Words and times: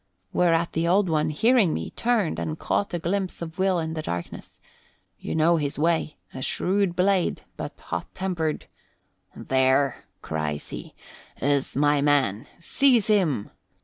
Whereat 0.33 0.73
the 0.73 0.87
Old 0.87 1.09
One, 1.11 1.29
hearing 1.29 1.75
me, 1.75 1.91
turned 1.91 2.39
and 2.39 2.57
caught 2.57 2.91
a 2.95 2.97
glimpse 2.97 3.39
of 3.43 3.59
Will 3.59 3.77
in 3.77 3.93
the 3.93 4.01
darkness. 4.01 4.59
You 5.19 5.35
know 5.35 5.57
his 5.57 5.77
way 5.77 6.17
a 6.33 6.41
shrewd 6.41 6.95
blade, 6.95 7.43
but 7.55 7.79
hot 7.81 8.11
tempered. 8.15 8.65
'There,' 9.35 10.05
cries 10.23 10.69
he, 10.69 10.95
'is 11.39 11.75
my 11.77 12.01
man! 12.01 12.47
Seize 12.57 13.05
him!' 13.05 13.51